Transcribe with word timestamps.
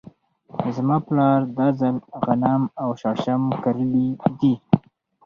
زما 0.75 0.97
پلار 1.05 1.39
دا 1.57 1.67
ځل 1.79 1.95
غنم 2.25 2.61
او 2.81 2.89
شړشم 3.01 3.43
کرلي 3.63 4.07
دي. 4.39 4.53